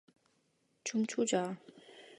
춤추자. 0.83 1.57